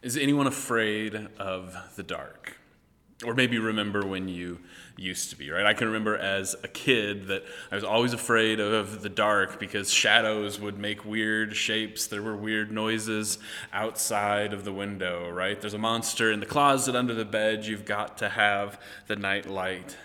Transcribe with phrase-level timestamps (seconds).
[0.00, 2.56] Is anyone afraid of the dark?
[3.24, 4.60] Or maybe remember when you
[4.96, 5.66] used to be, right?
[5.66, 9.92] I can remember as a kid that I was always afraid of the dark because
[9.92, 12.06] shadows would make weird shapes.
[12.06, 13.38] There were weird noises
[13.72, 15.60] outside of the window, right?
[15.60, 17.66] There's a monster in the closet under the bed.
[17.66, 19.96] You've got to have the night light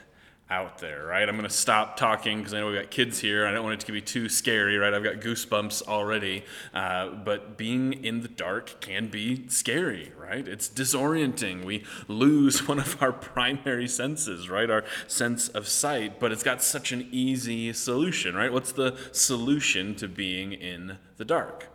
[0.54, 1.28] out there, right?
[1.28, 3.48] I'm going to stop talking because I know we've got kids here.
[3.48, 4.94] I don't want it to be too scary, right?
[4.94, 6.46] I've got goosebumps already.
[6.76, 10.48] Uh, but being in the dark can be scary, right?
[10.48, 11.66] It's disorienting.
[11.66, 14.70] We lose one of our primary senses, right?
[14.70, 18.54] Our sense of sight, but it's got such an easy solution, right?
[18.54, 21.73] What's the solution to being in the dark?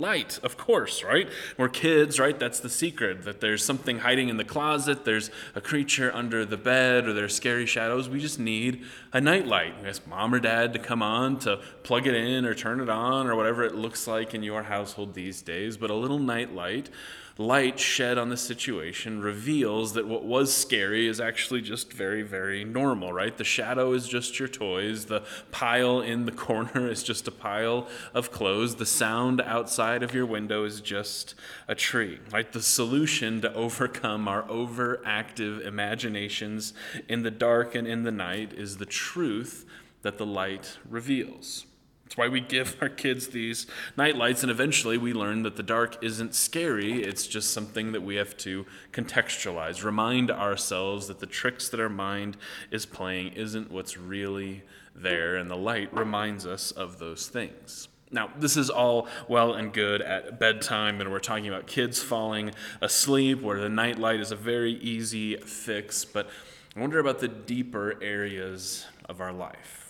[0.00, 1.28] Light, of course, right?
[1.56, 2.38] We're kids, right?
[2.38, 6.56] That's the secret that there's something hiding in the closet, there's a creature under the
[6.56, 8.08] bed, or there's scary shadows.
[8.08, 9.82] We just need a nightlight.
[9.82, 12.88] We ask mom or dad to come on to plug it in or turn it
[12.88, 16.90] on or whatever it looks like in your household these days, but a little nightlight
[17.38, 22.64] light shed on the situation reveals that what was scary is actually just very, very
[22.64, 23.38] normal, right?
[23.38, 25.06] The shadow is just your toys.
[25.06, 25.22] The
[25.52, 28.74] pile in the corner is just a pile of clothes.
[28.74, 31.36] The sound outside of your window is just
[31.68, 32.52] a tree, right?
[32.52, 36.74] The solution to overcome our overactive imaginations
[37.08, 39.64] in the dark and in the night is the truth
[40.02, 41.67] that the light reveals.
[42.08, 45.62] That's why we give our kids these night lights, and eventually we learn that the
[45.62, 47.02] dark isn't scary.
[47.02, 51.90] It's just something that we have to contextualize, remind ourselves that the tricks that our
[51.90, 52.38] mind
[52.70, 54.62] is playing isn't what's really
[54.94, 57.88] there, and the light reminds us of those things.
[58.10, 62.52] Now, this is all well and good at bedtime, and we're talking about kids falling
[62.80, 66.30] asleep, where the nightlight is a very easy fix, but
[66.74, 69.87] I wonder about the deeper areas of our life.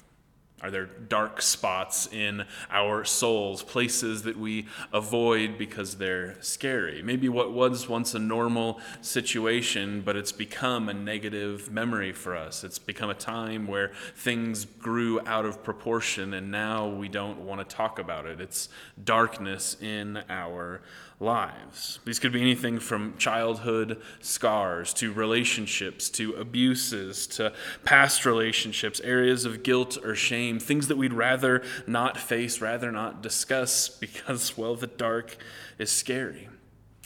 [0.60, 7.00] Are there dark spots in our souls, places that we avoid because they're scary?
[7.00, 12.64] Maybe what was once a normal situation, but it's become a negative memory for us.
[12.64, 17.66] It's become a time where things grew out of proportion and now we don't want
[17.66, 18.40] to talk about it.
[18.40, 18.68] It's
[19.04, 20.80] darkness in our
[21.20, 21.98] lives.
[22.04, 27.52] These could be anything from childhood scars to relationships to abuses to
[27.84, 33.22] past relationships, areas of guilt or shame, things that we'd rather not face, rather not
[33.22, 35.36] discuss because, well, the dark
[35.78, 36.48] is scary.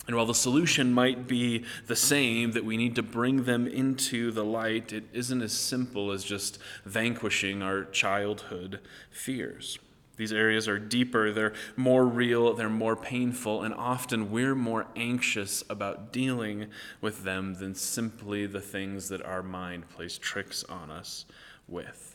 [0.07, 4.33] And while the solution might be the same, that we need to bring them into
[4.33, 8.81] the light, it isn't as simple as just vanquishing our childhood
[9.11, 9.79] fears.
[10.23, 15.65] These areas are deeper, they're more real, they're more painful, and often we're more anxious
[15.69, 16.69] about dealing
[17.01, 21.25] with them than simply the things that our mind plays tricks on us
[21.67, 22.12] with.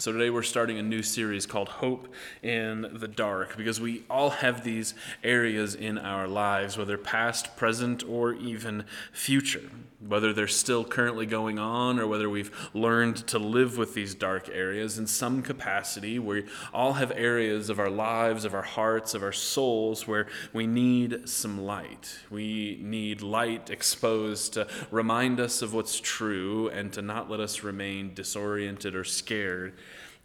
[0.00, 4.30] So, today we're starting a new series called Hope in the Dark because we all
[4.30, 4.94] have these
[5.24, 9.68] areas in our lives, whether past, present, or even future.
[10.06, 14.48] Whether they're still currently going on or whether we've learned to live with these dark
[14.48, 19.24] areas in some capacity, we all have areas of our lives, of our hearts, of
[19.24, 22.20] our souls where we need some light.
[22.30, 27.64] We need light exposed to remind us of what's true and to not let us
[27.64, 29.74] remain disoriented or scared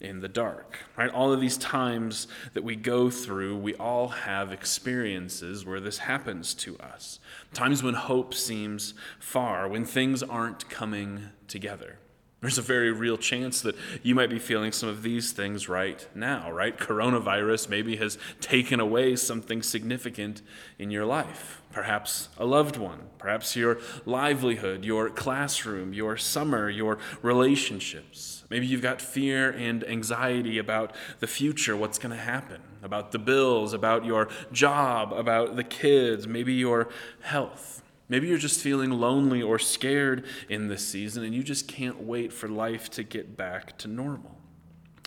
[0.04, 0.80] in the dark.
[0.98, 1.10] Right?
[1.10, 6.54] All of these times that we go through, we all have experiences where this happens
[6.56, 7.20] to us.
[7.54, 11.98] Times when hope seems far, when things aren't coming together.
[12.44, 16.06] There's a very real chance that you might be feeling some of these things right
[16.14, 16.78] now, right?
[16.78, 20.42] Coronavirus maybe has taken away something significant
[20.78, 21.62] in your life.
[21.72, 28.43] Perhaps a loved one, perhaps your livelihood, your classroom, your summer, your relationships.
[28.54, 33.18] Maybe you've got fear and anxiety about the future, what's going to happen, about the
[33.18, 36.90] bills, about your job, about the kids, maybe your
[37.22, 37.82] health.
[38.10, 42.32] Maybe you're just feeling lonely or scared in this season and you just can't wait
[42.32, 44.38] for life to get back to normal.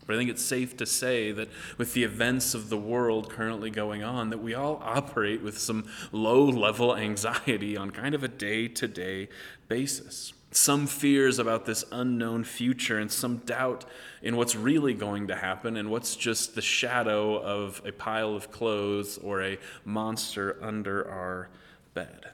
[0.08, 3.70] But I think it's safe to say that with the events of the world currently
[3.70, 8.28] going on, that we all operate with some low level anxiety on kind of a
[8.28, 9.28] day to day
[9.68, 10.32] basis.
[10.56, 13.84] Some fears about this unknown future and some doubt
[14.22, 18.50] in what's really going to happen and what's just the shadow of a pile of
[18.50, 21.50] clothes or a monster under our
[21.92, 22.30] bed.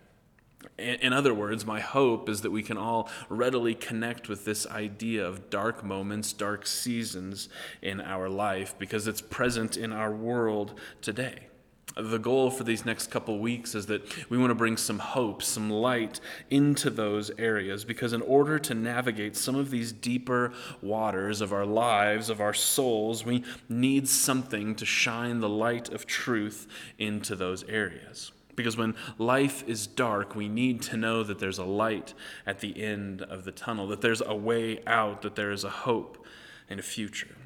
[0.79, 5.27] In other words, my hope is that we can all readily connect with this idea
[5.27, 7.49] of dark moments, dark seasons
[7.83, 11.49] in our life because it's present in our world today.
[11.95, 15.43] The goal for these next couple weeks is that we want to bring some hope,
[15.43, 21.43] some light into those areas because, in order to navigate some of these deeper waters
[21.43, 26.67] of our lives, of our souls, we need something to shine the light of truth
[26.99, 28.33] into those areas.
[28.57, 32.15] Because when life is dark, we need to know that there's a light
[32.47, 35.71] at the end of the tunnel, that there's a way out, that there is a
[35.71, 36.25] hope
[36.71, 37.37] and a future.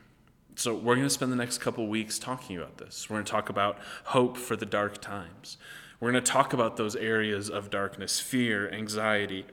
[0.58, 3.10] So, we're going to spend the next couple weeks talking about this.
[3.10, 5.58] We're going to talk about hope for the dark times.
[6.00, 9.44] We're going to talk about those areas of darkness fear, anxiety,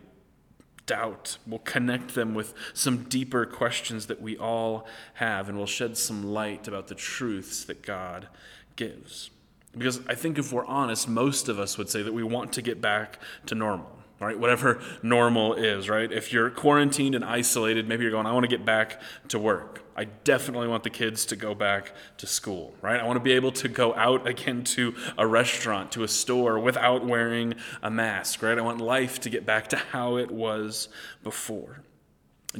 [0.86, 1.40] doubt.
[1.46, 6.24] We'll connect them with some deeper questions that we all have, and we'll shed some
[6.24, 8.30] light about the truths that God
[8.78, 9.30] gives.
[9.78, 12.62] Because I think if we're honest, most of us would say that we want to
[12.62, 14.40] get back to normal right?
[14.40, 16.12] Whatever normal is, right?
[16.12, 19.84] If you're quarantined and isolated, maybe you're going, I want to get back to work.
[19.96, 23.00] I definitely want the kids to go back to school, right?
[23.00, 26.58] I want to be able to go out again to a restaurant, to a store
[26.58, 28.58] without wearing a mask, right?
[28.58, 30.90] I want life to get back to how it was
[31.24, 31.82] before.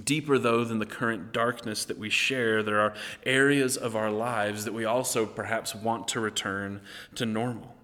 [0.04, 2.94] Deeper, though, than the current darkness that we share, there are
[3.26, 6.82] areas of our lives that we also perhaps want to return
[7.16, 7.76] to normal.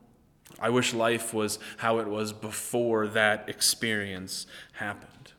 [0.58, 5.34] I wish life was how it was before that experience happened,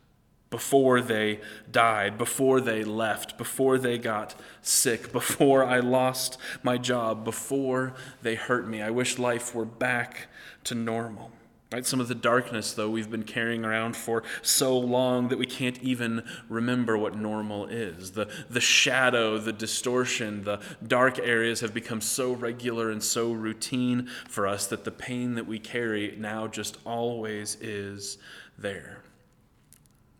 [0.50, 1.40] before they
[1.70, 8.34] died, before they left, before they got sick, before I lost my job, before they
[8.34, 8.82] hurt me.
[8.82, 10.28] I wish life were back
[10.64, 11.32] to normal.
[11.72, 11.86] Right?
[11.86, 15.80] Some of the darkness, though, we've been carrying around for so long that we can't
[15.80, 18.10] even remember what normal is.
[18.10, 24.08] The, the shadow, the distortion, the dark areas have become so regular and so routine
[24.28, 28.18] for us that the pain that we carry now just always is
[28.58, 29.04] there.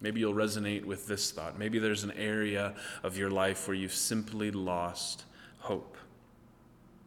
[0.00, 1.58] Maybe you'll resonate with this thought.
[1.58, 5.25] Maybe there's an area of your life where you've simply lost
[5.58, 5.97] hope.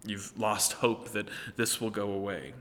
[0.06, 2.54] You've lost hope that this will go away.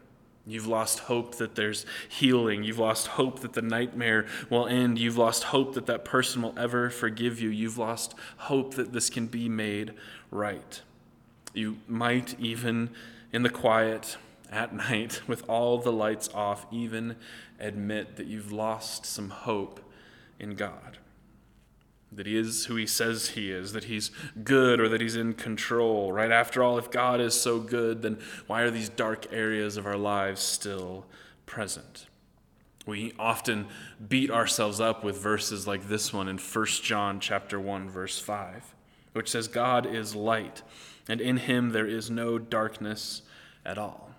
[0.47, 2.65] You've lost hope that there's healing.
[2.65, 4.99] You've lost hope that the nightmare will end.
[4.99, 7.49] You've lost hope that that person will ever forgive you.
[7.49, 9.95] You've lost hope that this can be made
[10.31, 10.83] right.
[11.55, 12.91] You might even,
[13.33, 14.17] in the quiet
[14.51, 17.17] at night, with all the lights off, even
[17.61, 19.81] admit that you've lost some hope
[20.41, 20.99] in God
[22.15, 24.11] that he is who he says he is, that he's
[24.45, 26.31] good or that he's in control, right?
[26.31, 29.97] After all, if God is so good, then why are these dark areas of our
[29.97, 31.07] lives still
[31.47, 32.07] present?
[32.87, 33.69] We often
[34.09, 38.75] beat ourselves up with verses like this one in 1 John chapter 1 verse 5,
[39.13, 40.63] which says God is light,
[41.09, 43.23] and in him there is no darkness
[43.65, 44.12] at all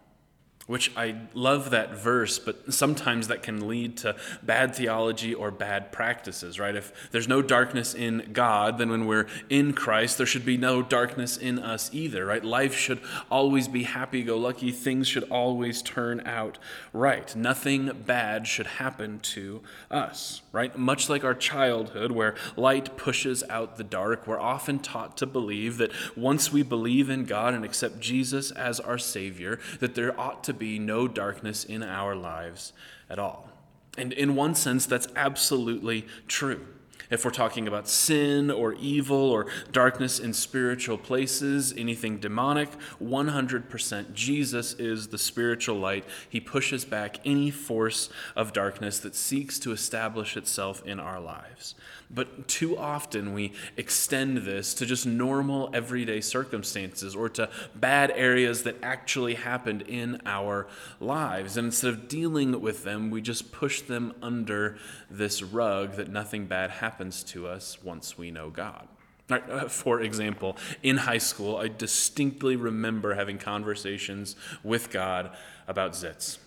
[0.68, 5.92] which I love that verse, but sometimes that can lead to bad theology or bad
[5.92, 6.76] practices, right?
[6.76, 10.82] If there's no darkness in God, then when we're in Christ, there should be no
[10.82, 12.44] darkness in us either, right?
[12.44, 13.00] Life should
[13.30, 14.72] always be happy go lucky.
[14.72, 16.58] Things should always turn out
[16.94, 17.36] right.
[17.36, 19.62] Nothing bad should happen to
[19.92, 20.78] us, right?
[20.78, 25.78] Much like our childhood, where light pushes out the dark, we're often taught to believe
[25.78, 30.44] that once we believe in God and accept Jesus as our Savior, that there ought
[30.46, 32.74] to be no darkness in our lives
[33.10, 33.50] at all.
[33.98, 36.66] And in one sense, that's absolutely true.
[37.10, 42.70] If we're talking about sin or evil or darkness in spiritual places, anything demonic,
[43.02, 46.06] 100% Jesus is the spiritual light.
[46.28, 51.76] He pushes back any force of darkness that seeks to establish itself in our lives.
[52.14, 58.64] But too often we extend this to just normal everyday circumstances or to bad areas
[58.64, 60.68] that actually happened in our
[61.00, 61.58] lives.
[61.58, 64.78] And instead of dealing with them, we just push them under
[65.10, 68.88] this rug that nothing bad happens to us once we know God.
[69.30, 75.32] Uh, for example, in high school, I distinctly remember having conversations with God
[75.68, 76.38] about zits.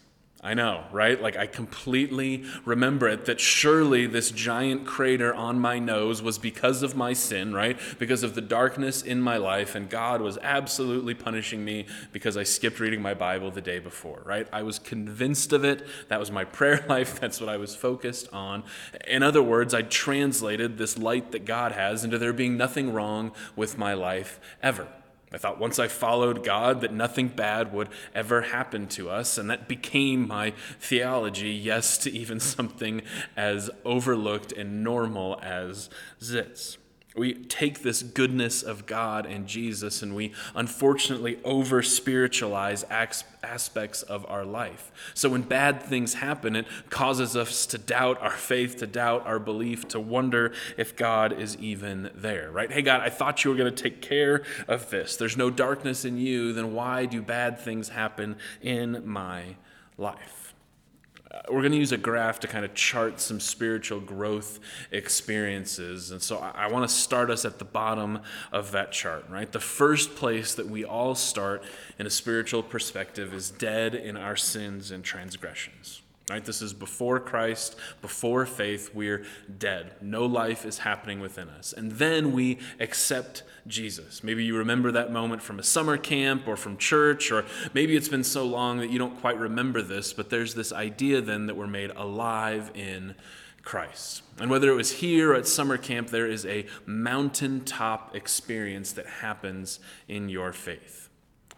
[0.46, 1.20] I know, right?
[1.20, 6.84] Like, I completely remember it that surely this giant crater on my nose was because
[6.84, 7.76] of my sin, right?
[7.98, 12.44] Because of the darkness in my life, and God was absolutely punishing me because I
[12.44, 14.46] skipped reading my Bible the day before, right?
[14.52, 15.84] I was convinced of it.
[16.10, 17.18] That was my prayer life.
[17.18, 18.62] That's what I was focused on.
[19.04, 23.32] In other words, I translated this light that God has into there being nothing wrong
[23.56, 24.86] with my life ever.
[25.33, 29.50] I thought once I followed God that nothing bad would ever happen to us, and
[29.50, 33.02] that became my theology, yes, to even something
[33.37, 35.90] as overlooked and normal as
[36.21, 36.76] zits.
[37.16, 42.85] We take this goodness of God and Jesus and we unfortunately over spiritualize
[43.42, 44.92] aspects of our life.
[45.14, 49.38] So when bad things happen, it causes us to doubt our faith, to doubt our
[49.38, 52.70] belief, to wonder if God is even there, right?
[52.70, 55.16] Hey, God, I thought you were going to take care of this.
[55.16, 59.56] There's no darkness in you, then why do bad things happen in my
[59.96, 60.54] life?
[61.30, 64.61] Uh, we're going to use a graph to kind of chart some spiritual growth
[64.92, 66.11] experiences.
[66.11, 68.21] And so I, I want to start us at the bottom
[68.52, 69.50] of that chart, right?
[69.50, 71.64] The first place that we all start
[71.99, 76.02] in a spiritual perspective is dead in our sins and transgressions.
[76.28, 76.45] Right?
[76.45, 79.25] This is before Christ, before faith, we're
[79.59, 79.92] dead.
[80.00, 81.73] No life is happening within us.
[81.73, 84.25] And then we accept Jesus.
[84.25, 88.09] Maybe you remember that moment from a summer camp or from church, or maybe it's
[88.09, 91.54] been so long that you don't quite remember this, but there's this idea then that
[91.54, 93.14] we're made alive in
[93.62, 94.23] Christ.
[94.40, 99.06] And whether it was here or at summer camp, there is a mountaintop experience that
[99.06, 99.78] happens
[100.09, 101.09] in your faith.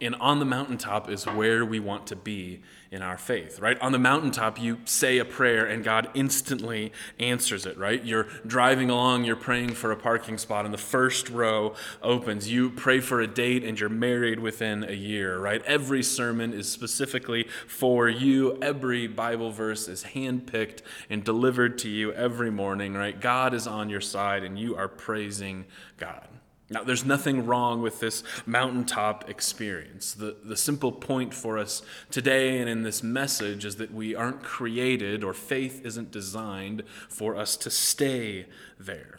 [0.01, 3.79] And on the mountaintop is where we want to be in our faith, right?
[3.81, 8.03] On the mountaintop, you say a prayer and God instantly answers it, right?
[8.03, 12.51] You're driving along, you're praying for a parking spot, and the first row opens.
[12.51, 15.63] You pray for a date and you're married within a year, right?
[15.67, 18.59] Every sermon is specifically for you.
[18.63, 20.81] Every Bible verse is handpicked
[21.11, 23.21] and delivered to you every morning, right?
[23.21, 25.67] God is on your side and you are praising
[25.99, 26.27] God.
[26.71, 30.13] Now, there's nothing wrong with this mountaintop experience.
[30.13, 34.43] The, the simple point for us today and in this message is that we aren't
[34.43, 38.47] created, or faith isn't designed for us to stay
[38.79, 39.19] there.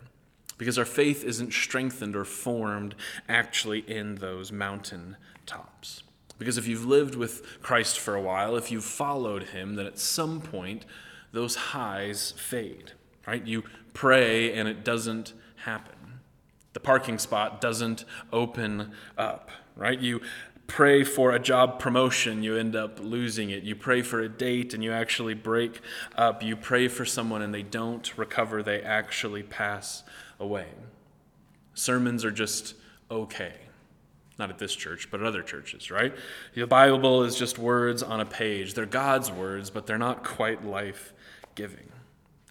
[0.60, 2.94] Because our faith isn't strengthened or formed
[3.27, 6.03] actually in those mountain tops.
[6.38, 9.98] Because if you've lived with Christ for a while, if you've followed him, then at
[9.98, 10.86] some point
[11.32, 12.91] those highs fade,
[13.25, 13.46] right?
[13.46, 13.63] You
[13.94, 15.99] pray and it doesn't happen
[16.73, 19.99] the parking spot doesn't open up, right?
[19.99, 20.21] You
[20.67, 23.63] pray for a job promotion, you end up losing it.
[23.63, 25.81] You pray for a date and you actually break
[26.15, 26.43] up.
[26.43, 30.03] You pray for someone and they don't recover, they actually pass
[30.39, 30.67] away.
[31.73, 32.75] Sermons are just
[33.09, 33.53] okay.
[34.38, 36.13] Not at this church, but at other churches, right?
[36.53, 38.73] The Bible is just words on a page.
[38.73, 41.13] They're God's words, but they're not quite life
[41.55, 41.89] giving.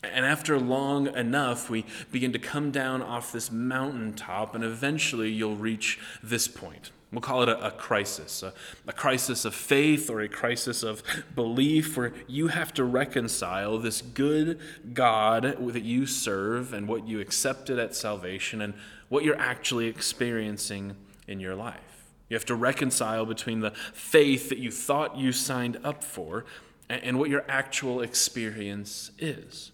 [0.03, 5.57] And after long enough, we begin to come down off this mountaintop, and eventually you'll
[5.57, 6.93] reach this point.
[7.11, 8.53] We'll call it a, a crisis, a,
[8.87, 11.03] a, crisis of faith or a crisis of
[11.35, 14.61] belief, where you have to reconcile this good
[14.93, 18.75] God that you serve and what you accepted at salvation and
[19.09, 22.05] what you're actually experiencing in your life.
[22.29, 26.45] You have to reconcile between the faith that you thought you signed up for
[26.91, 29.73] and, and what your actual experience is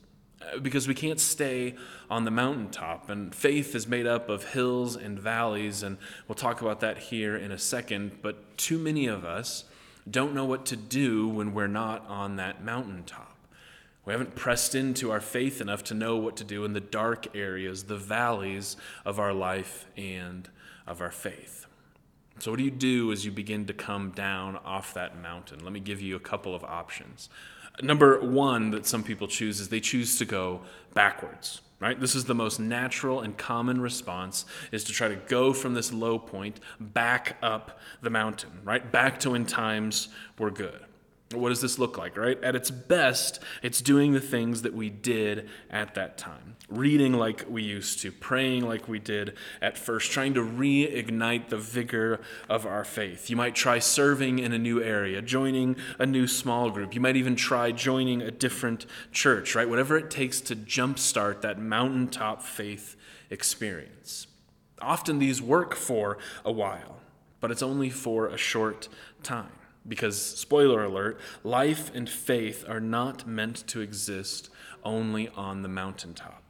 [0.62, 1.74] because we can't stay
[2.10, 3.08] on the mountaintop.
[3.10, 5.98] And faith is made up of hills and valleys, and
[6.28, 8.22] we'll talk about that here in a second.
[8.22, 9.64] But too many of us
[10.10, 13.34] don't know what to do when we're not on that mountaintop.
[14.04, 17.34] We haven't pressed into our faith enough to know what to do in the dark
[17.34, 20.48] areas, the valleys of our life and
[20.86, 21.66] of our faith.
[22.38, 25.60] So, what do you do as you begin to come down off that mountain?
[25.62, 27.30] Let me give you a couple of options.
[27.82, 30.62] Number one that some people choose is they choose to go
[30.94, 31.60] backwards.
[31.80, 32.00] Right?
[32.00, 35.92] This is the most natural and common response is to try to go from this
[35.92, 38.90] low point back up the mountain, right?
[38.90, 40.80] Back to when times were good.
[41.32, 42.42] What does this look like, right?
[42.44, 46.56] At its best, it's doing the things that we did at that time.
[46.68, 51.56] Reading like we used to, praying like we did at first, trying to reignite the
[51.56, 53.30] vigor of our faith.
[53.30, 56.94] You might try serving in a new area, joining a new small group.
[56.94, 59.68] You might even try joining a different church, right?
[59.68, 62.96] Whatever it takes to jumpstart that mountaintop faith
[63.30, 64.26] experience.
[64.80, 67.00] Often these work for a while,
[67.40, 68.88] but it's only for a short
[69.22, 69.52] time.
[69.86, 74.48] Because, spoiler alert, life and faith are not meant to exist
[74.82, 76.42] only on the mountaintop.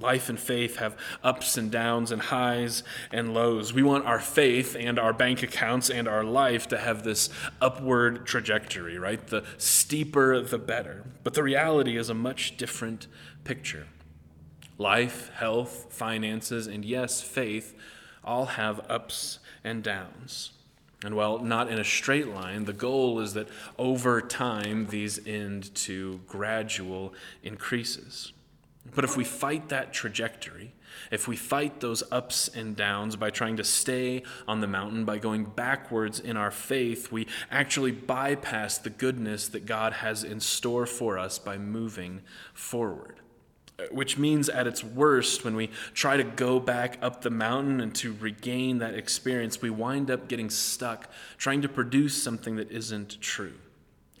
[0.00, 2.82] Life and faith have ups and downs and highs
[3.12, 3.74] and lows.
[3.74, 7.28] We want our faith and our bank accounts and our life to have this
[7.60, 9.24] upward trajectory, right?
[9.26, 11.04] The steeper, the better.
[11.22, 13.08] But the reality is a much different
[13.44, 13.88] picture.
[14.78, 17.76] Life, health, finances, and yes, faith
[18.24, 20.52] all have ups and downs.
[21.04, 25.74] And while not in a straight line, the goal is that over time these end
[25.76, 28.32] to gradual increases.
[28.94, 30.74] But if we fight that trajectory,
[31.10, 35.18] if we fight those ups and downs by trying to stay on the mountain, by
[35.18, 40.86] going backwards in our faith, we actually bypass the goodness that God has in store
[40.86, 43.19] for us by moving forward
[43.90, 47.94] which means at its worst, when we try to go back up the mountain and
[47.96, 51.08] to regain that experience, we wind up getting stuck
[51.38, 53.54] trying to produce something that isn't true.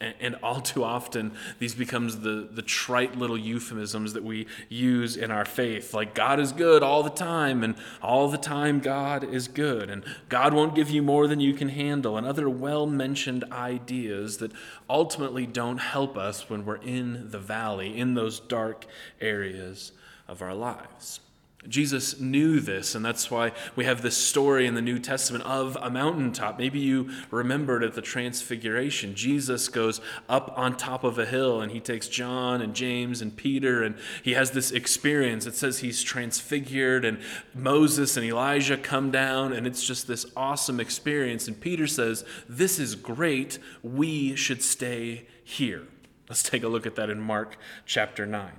[0.00, 5.30] And all too often, these becomes the, the trite little euphemisms that we use in
[5.30, 5.92] our faith.
[5.92, 10.02] Like, God is good all the time, and all the time, God is good, and
[10.30, 14.52] God won't give you more than you can handle, and other well mentioned ideas that
[14.88, 18.86] ultimately don't help us when we're in the valley, in those dark
[19.20, 19.92] areas
[20.26, 21.20] of our lives.
[21.68, 25.76] Jesus knew this, and that's why we have this story in the New Testament of
[25.82, 26.58] a mountaintop.
[26.58, 29.14] Maybe you remembered at the Transfiguration.
[29.14, 33.36] Jesus goes up on top of a hill, and he takes John and James and
[33.36, 35.44] Peter, and he has this experience.
[35.44, 37.20] It says he's transfigured, and
[37.54, 41.46] Moses and Elijah come down, and it's just this awesome experience.
[41.46, 43.58] And Peter says, This is great.
[43.82, 45.86] We should stay here.
[46.26, 48.50] Let's take a look at that in Mark chapter 9.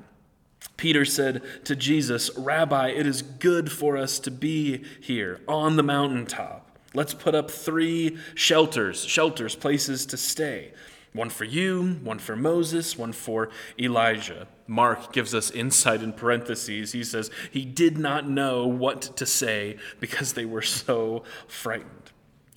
[0.77, 5.83] Peter said to Jesus, Rabbi, it is good for us to be here on the
[5.83, 6.67] mountaintop.
[6.93, 10.73] Let's put up three shelters, shelters, places to stay.
[11.13, 14.47] One for you, one for Moses, one for Elijah.
[14.65, 16.93] Mark gives us insight in parentheses.
[16.93, 22.10] He says he did not know what to say because they were so frightened.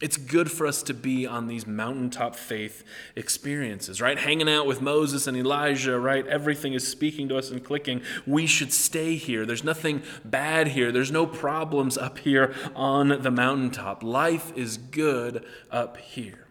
[0.04, 2.84] It's good for us to be on these mountaintop faith
[3.16, 4.18] experiences, right?
[4.18, 6.26] Hanging out with Moses and Elijah, right?
[6.26, 8.02] Everything is speaking to us and clicking.
[8.26, 9.46] We should stay here.
[9.46, 10.92] There's nothing bad here.
[10.92, 14.02] There's no problems up here on the mountaintop.
[14.02, 16.48] Life is good up here.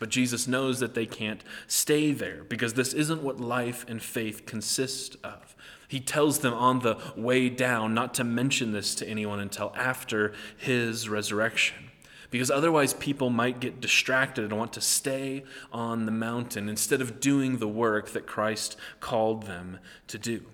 [0.00, 4.44] But Jesus knows that they can't stay there because this isn't what life and faith
[4.44, 5.54] consist of.
[5.86, 10.32] He tells them on the way down not to mention this to anyone until after
[10.56, 11.91] his resurrection
[12.32, 17.20] because otherwise people might get distracted and want to stay on the mountain instead of
[17.20, 20.44] doing the work that Christ called them to do.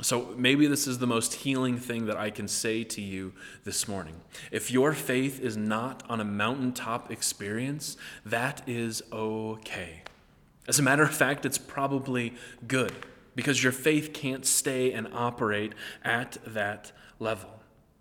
[0.00, 3.88] So maybe this is the most healing thing that I can say to you this
[3.88, 4.20] morning.
[4.52, 10.02] If your faith is not on a mountaintop experience, that is okay.
[10.68, 12.34] As a matter of fact, it's probably
[12.68, 12.92] good
[13.34, 15.72] because your faith can't stay and operate
[16.04, 17.59] at that level.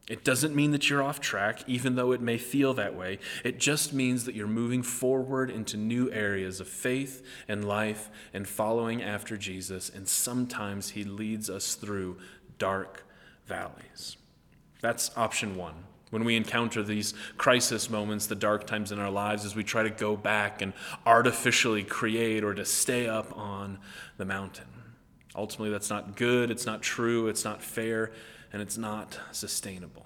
[0.09, 3.19] It doesn't mean that you're off track, even though it may feel that way.
[3.43, 8.47] It just means that you're moving forward into new areas of faith and life and
[8.47, 12.17] following after Jesus, and sometimes He leads us through
[12.57, 13.05] dark
[13.45, 14.17] valleys.
[14.81, 15.75] That's option one.
[16.09, 19.83] When we encounter these crisis moments, the dark times in our lives, as we try
[19.83, 20.73] to go back and
[21.05, 23.77] artificially create or to stay up on
[24.17, 24.65] the mountain.
[25.35, 28.11] Ultimately, that's not good, it's not true, it's not fair,
[28.51, 30.05] and it's not sustainable.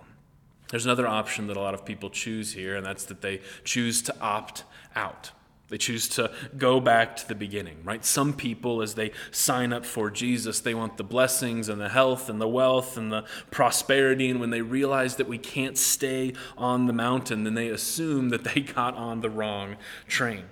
[0.69, 4.01] There's another option that a lot of people choose here, and that's that they choose
[4.03, 4.63] to opt
[4.95, 5.31] out.
[5.69, 8.03] They choose to go back to the beginning, right?
[8.03, 12.29] Some people, as they sign up for Jesus, they want the blessings and the health
[12.29, 14.29] and the wealth and the prosperity.
[14.29, 18.43] And when they realize that we can't stay on the mountain, then they assume that
[18.43, 19.77] they got on the wrong
[20.07, 20.45] train.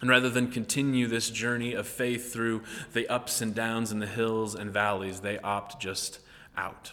[0.00, 2.62] And rather than continue this journey of faith through
[2.92, 6.20] the ups and downs and the hills and valleys, they opt just
[6.56, 6.92] out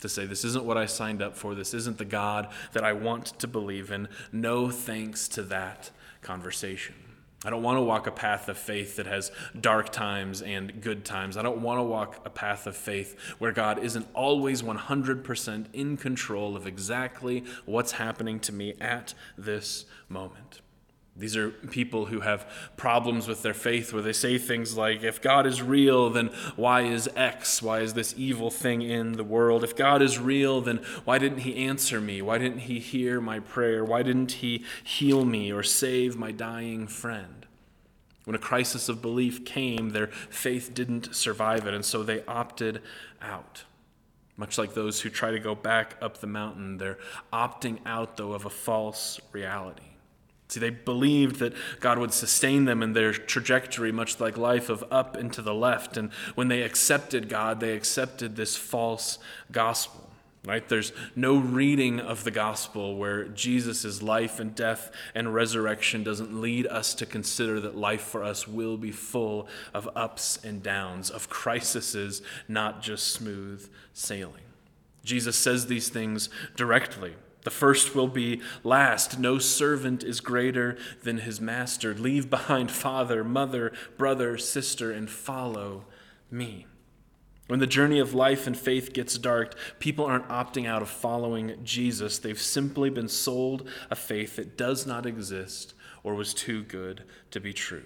[0.00, 1.54] to say, This isn't what I signed up for.
[1.54, 4.08] This isn't the God that I want to believe in.
[4.32, 5.90] No thanks to that
[6.22, 6.94] conversation.
[7.44, 9.30] I don't want to walk a path of faith that has
[9.60, 11.36] dark times and good times.
[11.36, 15.96] I don't want to walk a path of faith where God isn't always 100% in
[15.96, 20.62] control of exactly what's happening to me at this moment.
[21.18, 25.20] These are people who have problems with their faith where they say things like, if
[25.20, 27.60] God is real, then why is X?
[27.60, 29.64] Why is this evil thing in the world?
[29.64, 32.22] If God is real, then why didn't He answer me?
[32.22, 33.84] Why didn't He hear my prayer?
[33.84, 37.46] Why didn't He heal me or save my dying friend?
[38.24, 42.80] When a crisis of belief came, their faith didn't survive it, and so they opted
[43.20, 43.64] out.
[44.36, 46.98] Much like those who try to go back up the mountain, they're
[47.32, 49.87] opting out, though, of a false reality.
[50.48, 54.82] See, they believed that God would sustain them in their trajectory, much like life of
[54.90, 55.98] up and to the left.
[55.98, 59.18] And when they accepted God, they accepted this false
[59.52, 60.04] gospel.
[60.46, 60.66] Right?
[60.66, 66.66] There's no reading of the gospel where Jesus' life and death and resurrection doesn't lead
[66.68, 71.28] us to consider that life for us will be full of ups and downs, of
[71.28, 74.44] crises, not just smooth sailing.
[75.04, 77.14] Jesus says these things directly.
[77.44, 79.18] The first will be last.
[79.18, 81.94] No servant is greater than his master.
[81.94, 85.84] Leave behind father, mother, brother, sister, and follow
[86.30, 86.66] me.
[87.46, 91.58] When the journey of life and faith gets dark, people aren't opting out of following
[91.64, 92.18] Jesus.
[92.18, 95.72] They've simply been sold a faith that does not exist
[96.02, 97.84] or was too good to be true.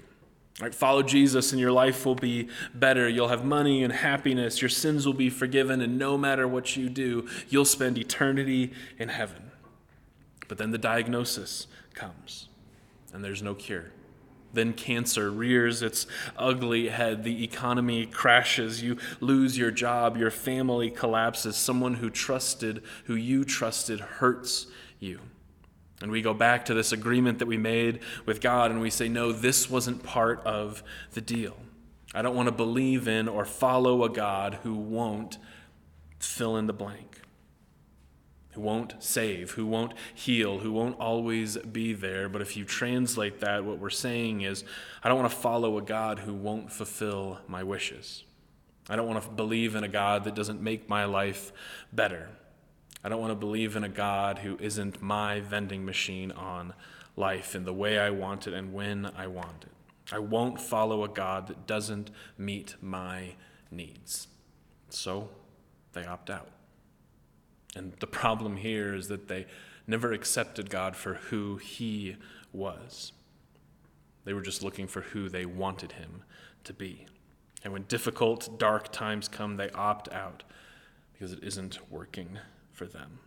[0.72, 3.08] Follow Jesus and your life will be better.
[3.08, 4.60] You'll have money and happiness.
[4.60, 9.08] Your sins will be forgiven, and no matter what you do, you'll spend eternity in
[9.08, 9.50] heaven.
[10.48, 12.48] But then the diagnosis comes,
[13.12, 13.92] and there's no cure.
[14.52, 17.24] Then cancer rears its ugly head.
[17.24, 18.82] The economy crashes.
[18.82, 20.18] You lose your job.
[20.18, 21.56] Your family collapses.
[21.56, 24.66] Someone who trusted, who you trusted, hurts
[25.00, 25.20] you.
[26.02, 29.08] And we go back to this agreement that we made with God and we say,
[29.08, 31.56] no, this wasn't part of the deal.
[32.14, 35.38] I don't want to believe in or follow a God who won't
[36.18, 37.22] fill in the blank
[38.52, 42.28] who won't save, who won't heal, who won't always be there.
[42.28, 44.64] But if you translate that, what we're saying is,
[45.02, 48.24] I don't want to follow a God who won't fulfill my wishes.
[48.88, 51.52] I don't want to believe in a God that doesn't make my life
[51.92, 52.28] better.
[53.04, 56.74] I don't want to believe in a God who isn't my vending machine on
[57.16, 59.72] life in the way I want it and when I want it.
[60.12, 63.34] I won't follow a God that doesn't meet my
[63.70, 64.28] needs.
[64.88, 65.30] So
[65.92, 66.48] they opt out.
[67.74, 69.46] And the problem here is that they
[69.86, 72.16] never accepted God for who He
[72.52, 73.12] was.
[74.24, 76.22] They were just looking for who they wanted Him
[76.64, 77.06] to be.
[77.64, 80.44] And when difficult, dark times come, they opt out
[81.12, 82.38] because it isn't working
[82.72, 83.18] for them.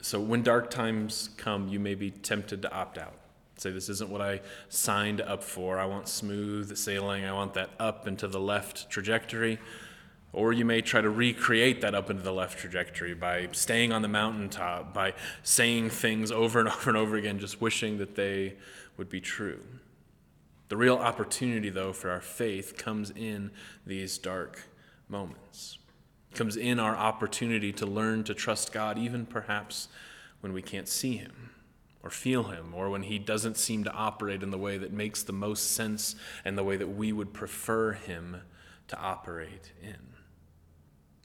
[0.00, 3.14] So when dark times come, you may be tempted to opt out.
[3.56, 5.78] Say, this isn't what I signed up for.
[5.78, 7.24] I want smooth sailing.
[7.24, 9.58] I want that up and to the left trajectory.
[10.32, 14.02] Or you may try to recreate that up into the left trajectory by staying on
[14.02, 18.54] the mountaintop, by saying things over and over and over again, just wishing that they
[18.96, 19.60] would be true.
[20.68, 23.50] The real opportunity, though, for our faith comes in
[23.86, 24.62] these dark
[25.08, 25.78] moments.
[26.34, 29.88] Comes in our opportunity to learn to trust God, even perhaps
[30.40, 31.50] when we can't see Him
[32.02, 35.22] or feel Him, or when He doesn't seem to operate in the way that makes
[35.22, 38.38] the most sense and the way that we would prefer Him
[38.88, 40.12] to operate in.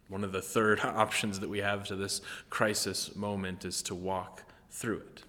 [0.07, 4.43] One of the third options that we have to this crisis moment is to walk
[4.69, 5.23] through it,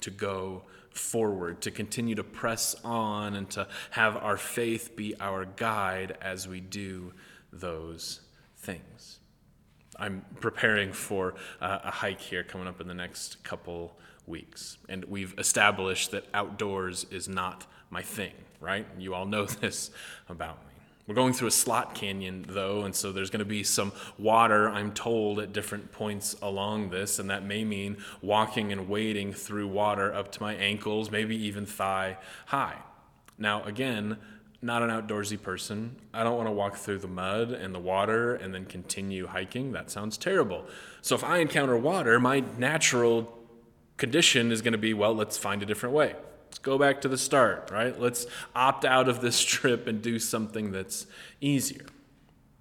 [0.00, 5.44] to go forward, to continue to press on, and to have our faith be our
[5.44, 7.12] guide as we do
[7.52, 8.20] those
[8.56, 9.18] things.
[9.96, 15.04] I'm preparing for uh, a hike here coming up in the next couple weeks, and
[15.04, 18.86] we've established that outdoors is not my thing, right?
[18.98, 19.90] You all know this
[20.28, 20.74] about me.
[21.06, 24.70] We're going through a slot canyon, though, and so there's going to be some water,
[24.70, 29.68] I'm told, at different points along this, and that may mean walking and wading through
[29.68, 32.78] water up to my ankles, maybe even thigh high.
[33.36, 34.16] Now, again,
[34.64, 35.94] not an outdoorsy person.
[36.14, 39.72] I don't want to walk through the mud and the water and then continue hiking.
[39.72, 40.64] That sounds terrible.
[41.02, 43.32] So, if I encounter water, my natural
[43.98, 46.14] condition is going to be well, let's find a different way.
[46.46, 47.98] Let's go back to the start, right?
[47.98, 51.06] Let's opt out of this trip and do something that's
[51.42, 51.84] easier.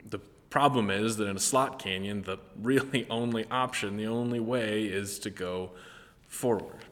[0.09, 4.83] The problem is that in a slot canyon, the really only option, the only way
[4.83, 5.71] is to go
[6.27, 6.83] forward,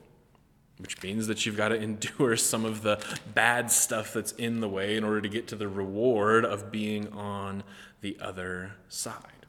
[0.82, 4.70] which means that you've got to endure some of the bad stuff that's in the
[4.70, 7.63] way in order to get to the reward of being on
[8.02, 9.46] the other side.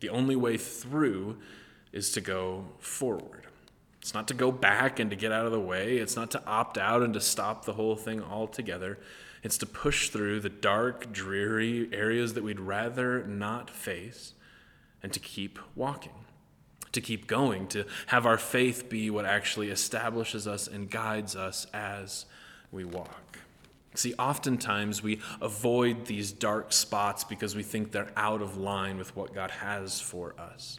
[0.00, 1.38] The only way through
[1.92, 3.46] is to go forward.
[4.00, 5.96] It's not to go back and to get out of the way.
[5.96, 8.98] It's not to opt out and to stop the whole thing altogether.
[9.42, 14.34] It's to push through the dark, dreary areas that we'd rather not face
[15.02, 16.23] and to keep walking,
[16.94, 21.66] to keep going, to have our faith be what actually establishes us and guides us
[21.72, 22.26] as
[22.72, 23.38] we walk.
[23.94, 29.14] See, oftentimes we avoid these dark spots because we think they're out of line with
[29.14, 30.76] what God has for us.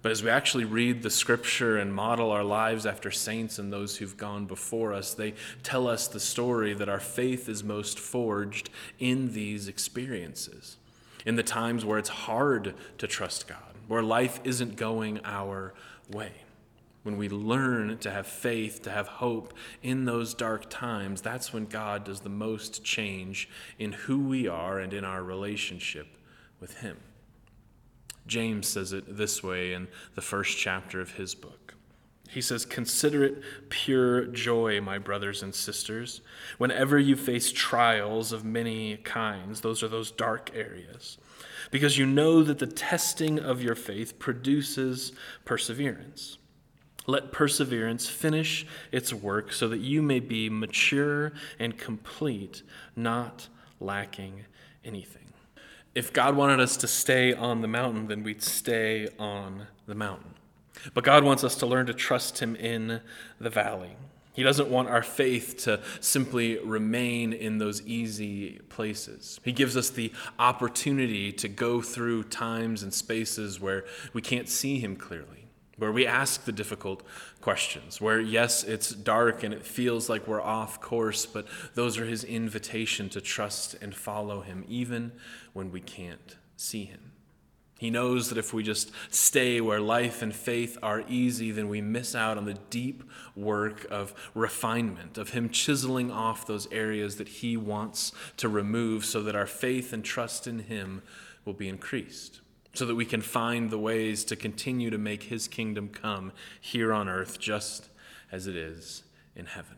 [0.00, 3.96] But as we actually read the scripture and model our lives after saints and those
[3.96, 8.70] who've gone before us, they tell us the story that our faith is most forged
[8.98, 10.76] in these experiences,
[11.26, 15.74] in the times where it's hard to trust God, where life isn't going our
[16.10, 16.32] way.
[17.02, 21.66] When we learn to have faith, to have hope in those dark times, that's when
[21.66, 23.48] God does the most change
[23.78, 26.06] in who we are and in our relationship
[26.60, 26.98] with Him.
[28.28, 31.74] James says it this way in the first chapter of his book.
[32.28, 36.20] He says, Consider it pure joy, my brothers and sisters,
[36.58, 39.60] whenever you face trials of many kinds.
[39.60, 41.18] Those are those dark areas.
[41.70, 45.12] Because you know that the testing of your faith produces
[45.44, 46.38] perseverance.
[47.06, 52.62] Let perseverance finish its work so that you may be mature and complete,
[52.94, 53.48] not
[53.80, 54.44] lacking
[54.84, 55.32] anything.
[55.94, 60.34] If God wanted us to stay on the mountain, then we'd stay on the mountain.
[60.94, 63.00] But God wants us to learn to trust Him in
[63.40, 63.96] the valley.
[64.32, 69.40] He doesn't want our faith to simply remain in those easy places.
[69.44, 74.78] He gives us the opportunity to go through times and spaces where we can't see
[74.78, 77.02] Him clearly, where we ask the difficult
[77.40, 82.04] questions, where, yes, it's dark and it feels like we're off course, but those are
[82.04, 85.12] his invitation to trust and follow him, even
[85.52, 87.07] when we can't see him.
[87.78, 91.80] He knows that if we just stay where life and faith are easy, then we
[91.80, 93.04] miss out on the deep
[93.36, 99.22] work of refinement, of Him chiseling off those areas that He wants to remove so
[99.22, 101.02] that our faith and trust in Him
[101.44, 102.40] will be increased
[102.74, 106.92] so that we can find the ways to continue to make his kingdom come here
[106.92, 107.88] on earth just
[108.30, 109.02] as it is
[109.34, 109.76] in heaven.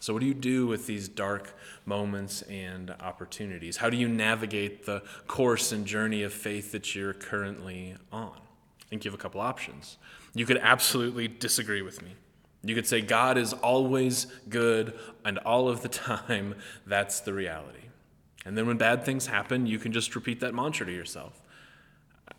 [0.00, 1.56] So, what do you do with these dark
[1.88, 3.78] moments and opportunities?
[3.78, 8.36] How do you navigate the course and journey of faith that you're currently on?
[8.36, 9.96] I think you have a couple options.
[10.34, 12.10] You could absolutely disagree with me.
[12.62, 16.54] You could say God is always good, and all of the time,
[16.86, 17.78] that's the reality.
[18.44, 21.42] And then when bad things happen, you can just repeat that mantra to yourself.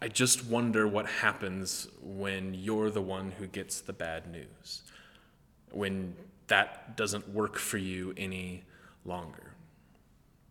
[0.01, 4.83] I just wonder what happens when you're the one who gets the bad news,
[5.71, 6.15] when
[6.47, 8.63] that doesn't work for you any
[9.05, 9.53] longer.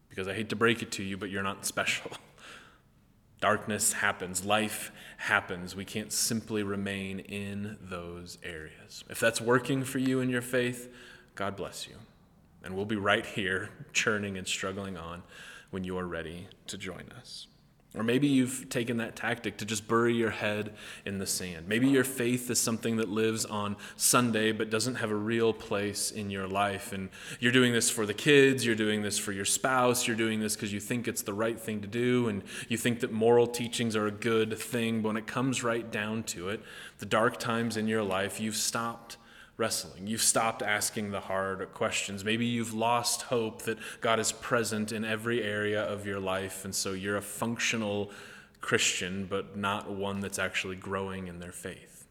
[0.08, 2.12] Because I hate to break it to you, but you're not special.
[3.40, 5.76] Darkness happens, life happens.
[5.76, 9.04] We can't simply remain in those areas.
[9.08, 10.92] If that's working for you in your faith,
[11.34, 11.96] God bless you.
[12.64, 15.22] And we'll be right here, churning and struggling on
[15.70, 17.47] when you are ready to join us.
[17.94, 20.74] Or maybe you've taken that tactic to just bury your head
[21.07, 21.66] in the sand.
[21.66, 26.11] Maybe your faith is something that lives on Sunday but doesn't have a real place
[26.11, 26.92] in your life.
[26.92, 27.09] And
[27.40, 30.55] you're doing this for the kids, you're doing this for your spouse, you're doing this
[30.55, 33.96] because you think it's the right thing to do, and you think that moral teachings
[33.96, 35.01] are a good thing.
[35.01, 36.61] But when it comes right down to it,
[36.98, 39.16] the dark times in your life, you've stopped
[39.58, 40.06] wrestling.
[40.06, 42.24] You've stopped asking the hard questions.
[42.24, 46.74] Maybe you've lost hope that God is present in every area of your life, and
[46.74, 48.10] so you're a functional
[48.60, 52.06] Christian, but not one that's actually growing in their faith.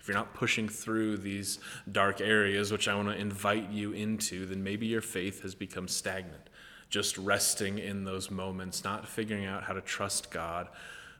[0.00, 1.58] If you're not pushing through these
[1.92, 5.88] dark areas, which I want to invite you into, then maybe your faith has become
[5.88, 6.48] stagnant,
[6.88, 10.68] just resting in those moments, not figuring out how to trust God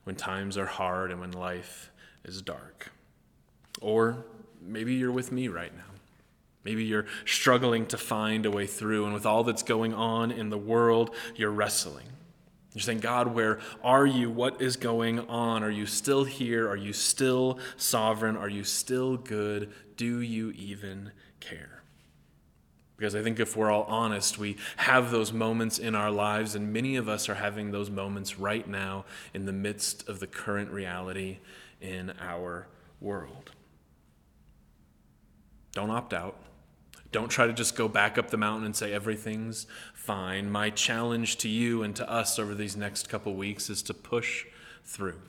[0.05, 1.91] when times are hard and when life
[2.25, 2.91] is dark.
[3.83, 4.25] Or
[4.69, 5.83] maybe you're with me right now.
[6.65, 10.51] Maybe you're struggling to find a way through, and with all that's going on in
[10.51, 12.07] the world, you're wrestling.
[12.75, 14.31] You're saying, God, where are you?
[14.31, 15.65] What is going on?
[15.65, 16.69] Are you still here?
[16.69, 18.37] Are you still sovereign?
[18.37, 19.73] Are you still good?
[19.97, 21.83] Do you even care?
[22.97, 26.73] Because I think if we're all honest, we have those moments in our lives, and
[26.73, 30.71] many of us are having those moments right now in the midst of the current
[30.71, 31.39] reality
[31.81, 32.67] in our
[33.01, 33.53] world.
[35.79, 36.35] Don't opt out.
[37.13, 40.51] Don't try to just go back up the mountain and say everything's fine.
[40.51, 44.45] My challenge to you and to us over these next couple weeks is to push
[44.85, 45.21] through,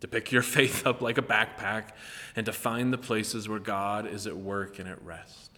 [0.00, 1.90] to pick your faith up like a backpack,
[2.34, 5.53] and to find the places where God is at work and at rest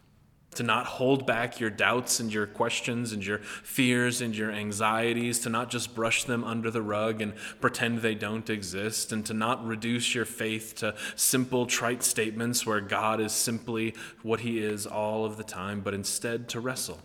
[0.56, 5.38] to not hold back your doubts and your questions and your fears and your anxieties,
[5.40, 9.34] to not just brush them under the rug and pretend they don't exist, and to
[9.34, 14.86] not reduce your faith to simple, trite statements where God is simply what He is
[14.86, 17.00] all of the time, but instead to wrestle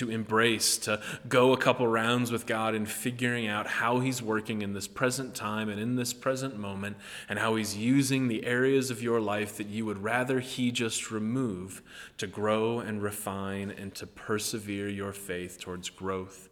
[0.00, 4.62] to embrace, to go a couple rounds with God in figuring out how He's working
[4.62, 6.96] in this present time and in this present moment,
[7.28, 11.10] and how He's using the areas of your life that you would rather He just
[11.10, 11.82] remove
[12.16, 16.48] to grow and refine and to persevere your faith towards growth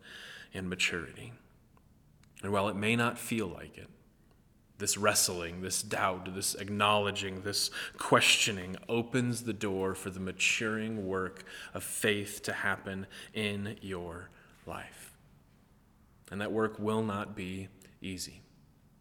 [0.52, 1.32] and maturity.
[2.42, 3.88] And while it may not feel like it,
[4.78, 11.44] this wrestling, this doubt, this acknowledging, this questioning opens the door for the maturing work
[11.74, 14.30] of faith to happen in your
[14.66, 15.12] life.
[16.30, 17.68] And that work will not be
[18.00, 18.40] easy.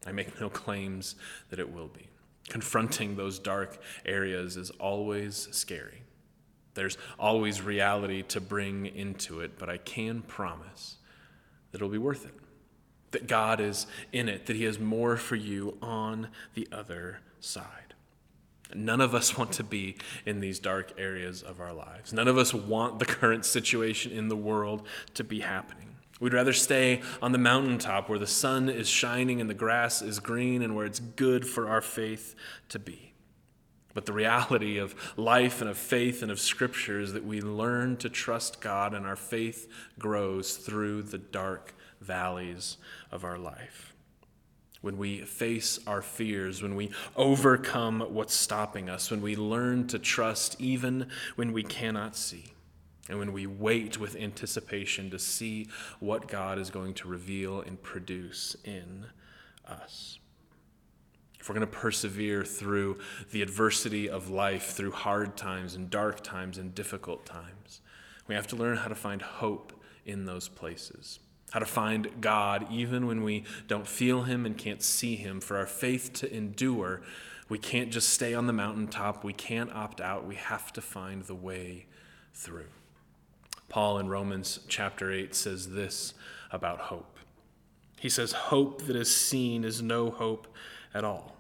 [0.06, 1.16] I make no claims
[1.50, 2.08] that it will be.
[2.50, 6.02] Confronting those dark areas is always scary.
[6.74, 10.98] There's always reality to bring into it, but I can promise
[11.72, 12.34] that it'll be worth it
[13.12, 17.94] that God is in it, that He has more for you on the other side.
[18.74, 22.14] None of us want to be in these dark areas of our lives.
[22.14, 25.96] None of us want the current situation in the world to be happening.
[26.20, 30.20] We'd rather stay on the mountaintop where the sun is shining and the grass is
[30.20, 32.36] green and where it's good for our faith
[32.70, 33.14] to be.
[33.98, 37.98] But the reality of life and of faith and of Scripture is that we learn
[37.98, 42.78] to trust God and our faith grows through the dark valleys
[43.12, 43.96] of our life.
[44.82, 49.98] When we face our fears, when we overcome what's stopping us, when we learn to
[49.98, 52.54] trust even when we cannot see,
[53.10, 57.82] and when we wait with anticipation to see what God is going to reveal and
[57.82, 59.08] produce in
[59.68, 60.20] us.
[61.40, 62.98] If we're going to persevere through
[63.32, 67.82] the adversity of life, through hard times and dark times and difficult times,
[68.28, 69.74] we have to learn how to find hope
[70.06, 71.20] in those places.
[71.52, 75.40] How to find God even when we don't feel Him and can't see Him.
[75.40, 77.02] For our faith to endure,
[77.48, 79.24] we can't just stay on the mountaintop.
[79.24, 80.26] We can't opt out.
[80.26, 81.86] We have to find the way
[82.34, 82.68] through.
[83.70, 86.14] Paul in Romans chapter 8 says this
[86.52, 87.18] about hope.
[88.00, 90.48] He says, Hope that is seen is no hope
[90.98, 91.36] at all.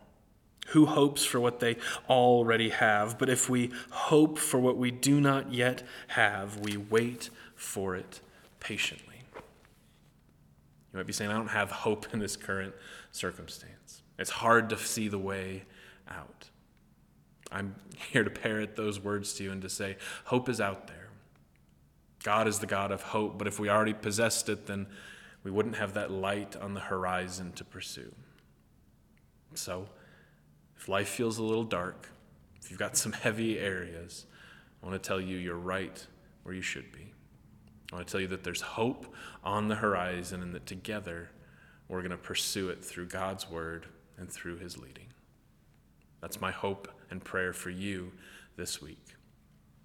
[0.68, 1.78] Who hopes for what they
[2.10, 3.18] already have?
[3.18, 8.20] But if we hope for what we do not yet have, we wait for it
[8.60, 9.22] patiently.
[9.34, 12.74] You might be saying, I don't have hope in this current
[13.12, 14.02] circumstance.
[14.20, 15.64] It's hard to see the way
[16.10, 16.50] out.
[17.52, 17.76] I'm
[18.12, 21.08] here to parrot those words to you and to say, hope is out there.
[22.24, 24.88] God is the God of hope, but if we already possessed it, then
[25.44, 28.14] we wouldn't have that light on the horizon to pursue.
[29.54, 29.88] So,
[30.78, 32.10] if life feels a little dark,
[32.62, 34.26] if you've got some heavy areas,
[34.82, 36.06] I want to tell you you're right
[36.44, 37.14] where you should be.
[37.92, 41.30] I want to tell you that there's hope on the horizon and that together
[41.88, 43.86] we're going to pursue it through God's word
[44.18, 45.08] and through his leading.
[46.22, 48.12] That's my hope and prayer for you
[48.58, 49.16] this week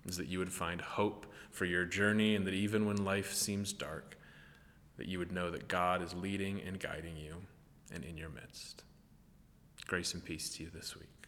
[0.07, 3.73] is that you would find hope for your journey and that even when life seems
[3.73, 4.17] dark,
[4.97, 7.37] that you would know that God is leading and guiding you
[7.95, 8.83] and in your midst.
[9.87, 11.22] Grace and peace to you this week.